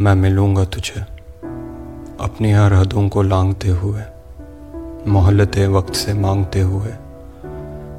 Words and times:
मैं 0.00 0.14
मिलूँगा 0.14 0.64
तुझे। 0.64 1.00
अपनी 2.20 2.52
हर 2.52 2.72
हदों 2.72 3.08
को 3.08 3.22
लांगते 3.22 3.68
हुए 3.68 4.02
मोहल्लते 5.06 5.66
वक्त 5.66 5.94
से 5.94 6.14
मांगते 6.14 6.60
हुए, 6.60 6.92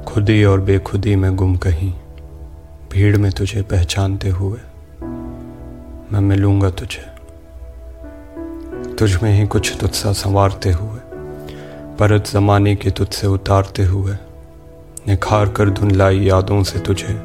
खुदी 0.04 0.44
और 0.44 0.60
बेखुदी 0.60 1.16
में 1.16 1.36
गुम 1.36 1.56
कहीं, 1.56 1.92
भीड़ 2.92 3.16
में 3.16 3.32
तुझे 3.32 3.62
पहचानते 3.62 4.28
हुए, 4.28 4.58
मैं 6.12 6.20
मिलूँगा 6.20 6.70
तुझे। 6.70 7.04
तुझ 8.94 9.22
में 9.22 9.40
ही 9.40 9.46
कुछ 9.46 9.76
तुझसा 9.80 10.12
संवारते 10.12 10.72
हुए, 10.72 11.00
परत 11.98 12.28
जमाने 12.28 12.76
की 12.76 12.90
तुझसे 12.90 13.26
उतारते 13.26 13.84
हुए, 13.84 14.16
निखार 15.08 15.48
कर 15.48 15.70
धुंधलाई 15.70 16.20
यादों 16.20 16.62
से 16.62 16.78
तुझे, 16.78 17.20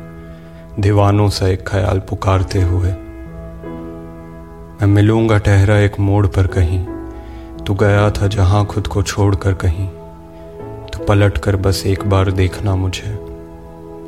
दीवानों 0.79 1.29
सा 1.29 1.47
एक 1.47 1.67
ख्याल 1.67 1.99
पुकारते 1.99 2.61
हुए 2.61 2.93
मैं 4.81 4.87
मिलूँगा 4.87 5.37
ठहरा 5.37 5.77
एक 5.77 5.99
मोड़ 5.99 6.27
पर 6.27 6.47
कहीं। 6.47 6.85
तू 7.65 7.73
गया 7.73 8.11
था 8.11 8.27
जहाँ 8.27 8.65
खुद 8.65 8.87
को 8.87 9.03
छोड़कर 9.03 9.53
कहीं। 9.53 9.87
तो 10.87 11.05
पलट 11.05 11.37
कर 11.37 11.55
बस 11.55 11.83
एक 11.85 12.05
बार 12.09 12.31
देखना 12.31 12.75
मुझे। 12.75 13.19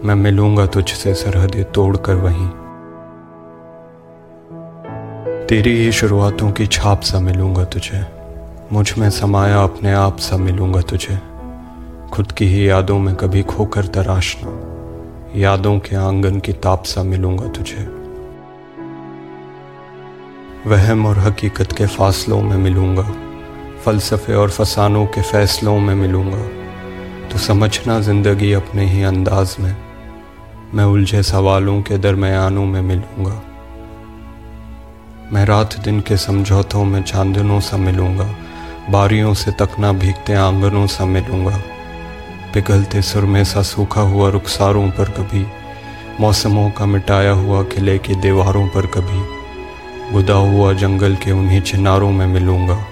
मैं 0.03 0.15
मिलूँगा 0.15 0.65
तुझसे 0.65 1.13
सरहदें 1.13 1.71
तोड़कर 1.71 2.15
वहीं। 2.15 2.47
तेरी 5.47 5.77
ही 5.77 5.91
शुरुआतों 5.91 6.51
की 6.51 6.67
छाप 6.67 7.01
सा 7.01 7.19
मिलूँगा 7.19 7.63
तुझे। 7.63 8.05
मुझमें 8.71 9.09
समाया 9.09 9.63
अपने 9.63 9.93
आप 9.93 10.17
सा 10.17 10.37
मिलूँगा 10.37 10.81
तुझे। 10.81 11.19
खुद 12.13 12.31
की 12.31 12.45
ही 12.45 12.69
यादों 12.69 12.99
में 12.99 13.15
कभी 13.15 13.43
खोकर 13.43 13.85
तराशना। 13.85 14.51
यादों 15.39 15.79
के 15.79 15.95
आँगन 15.95 16.39
की 16.39 16.53
ताप 16.53 16.83
सा 16.83 17.03
मिलूँगा 17.03 17.47
तुझे। 17.47 17.98
वहम 20.69 21.05
और 21.05 21.19
हकीकत 21.19 21.71
के 21.71 21.85
फासलों 21.85 22.41
में 22.41 22.57
मिलूँगा। 22.57 23.03
फलसफे 23.85 24.33
और 24.33 24.49
फसानों 24.49 25.05
के 25.05 25.21
फैसलों 25.21 25.79
में 25.79 25.95
मिलूँगा। 25.95 26.41
तो 27.29 27.37
समझना 27.37 27.99
ज़िंदगी 27.99 28.53
अपने 28.53 28.85
ही 28.85 29.03
अंदाज 29.03 29.55
में। 29.59 29.75
मैं 30.73 30.83
उलझे 30.83 31.23
सवालों 31.23 31.81
के 31.81 31.97
दरमियानों 31.97 32.65
में 32.65 32.81
मिलूँगा। 32.81 33.41
मैं 35.33 35.45
रात 35.45 35.79
दिन 35.79 35.99
के 35.99 36.17
समझौतों 36.17 36.85
में 36.85 37.01
चांदनों 37.03 37.59
सा 37.59 37.77
मिलूँगा। 37.77 38.35
बारियों 38.89 39.33
से 39.33 39.51
तकना 39.51 39.93
भीगते 39.93 40.33
आंगनों 40.33 40.87
सा 40.87 41.05
मिलूँगा। 41.05 41.57
पिघलते 42.53 43.01
सुरमे 43.01 43.45
सा 43.45 43.61
सूखा 43.61 44.01
हुआ 44.01 44.29
रुखसारों 44.29 44.89
पर 44.89 45.09
कभी, 45.09 45.45
मौसमों 46.19 46.71
का 46.71 46.85
मिटाया 46.85 47.31
हुआ 47.31 47.63
किले 47.63 47.97
की 47.97 48.15
दीवारों 48.15 48.67
पर 48.67 48.85
कभी। 48.85 49.38
गुदा 50.13 50.33
हुआ 50.33 50.73
जंगल 50.73 51.15
के 51.15 51.31
उन्हीं 51.31 51.61
चिनारों 51.61 52.11
में 52.11 52.27
मिलूँगा। 52.27 52.85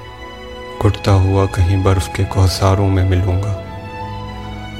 घुटता 0.81 1.11
हुआ 1.11 1.45
कहीं 1.45 1.83
बर्फ़ 1.83 2.09
के 2.09 2.23
कोहसारों 2.23 2.87
में 2.87 3.09
मिलूँगा। 3.09 3.63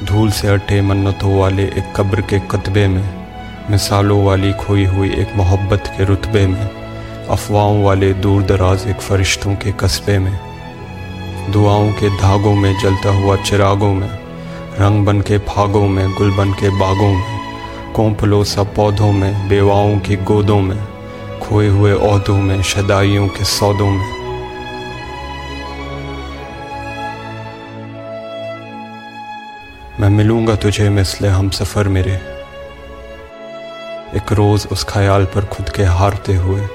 धूल 0.04 0.32
से 0.32 0.48
अटे 0.48 0.82
मन्नतों 0.82 1.40
वाले 1.40 1.64
एक 1.64 1.94
कब्र 1.96 2.22
के 2.22 2.40
कतबे 2.40 2.88
में, 2.88 3.26
मिसालों 3.72 4.26
वाली 4.26 4.54
खोई 4.54 4.86
हुई 4.86 5.10
एक 5.10 5.36
मोहब्बत 5.36 5.84
के 5.88 6.06
रुतबे 6.06 6.48
में, 6.48 6.70
अफवाहों 7.30 7.84
वाले 7.84 8.14
दूर 8.14 8.44
दराज 8.44 8.88
एक 8.88 9.02
फरिश्तों 9.02 9.56
के 9.56 9.72
कस्बे 9.72 10.20
में, 10.20 10.40
दुआओं 11.52 11.92
के 11.92 12.10
धागों 12.10 12.56
में 12.56 12.80
जलता 12.80 13.10
हुआ 13.10 13.36
चिरागों 13.36 13.94
में, 13.94 14.10
रंग 14.80 15.06
बन 15.06 15.22
के 15.22 15.38
फागों 15.38 15.88
में, 15.88 16.14
गुल 16.14 16.32
बन 16.38 16.52
के 16.52 16.70
बागों 16.70 17.14
में, 17.14 17.40
कोंपलो 17.94 18.44
सा 18.44 18.64
पौधों 18.64 19.12
में, 19.12 19.50
बेवाओं 19.50 20.00
की 20.00 20.16
गोदों 20.16 20.62
में 20.62 20.97
खोए 21.48 21.68
हुए 21.68 21.94
औहदों 21.94 22.38
में, 22.38 22.62
शदाइयों 22.62 23.28
के 23.28 23.44
सौदों 23.46 23.90
में। 23.90 24.06
मैं 30.00 30.10
मिलूँगा 30.10 30.56
तुझे 30.56 30.90
मिसले 30.90 31.28
हम 31.28 31.50
सफ़र 31.50 31.88
मेरे। 31.88 32.16
एक 34.18 34.32
रोज़ 34.32 34.68
उस 34.68 34.84
ख्याल 34.84 35.26
पर 35.26 35.46
खुद 35.46 35.70
के 35.70 35.84
हारते 35.84 36.36
हुए, 36.36 36.68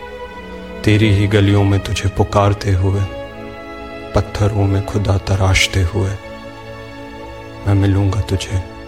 तेरी 0.85 1.11
ही 1.11 1.27
गलियों 1.27 1.65
में 1.65 1.79
तुझे 1.81 2.09
पुकारते 2.09 2.73
हुए, 2.73 3.01
पत्थरों 4.15 4.65
में 4.65 4.85
खुदा 4.87 5.19
तराशते 5.19 5.83
हुए, 5.83 6.11
मैं 7.67 7.75
मिलूँगा 7.75 8.21
तुझे। 8.21 8.82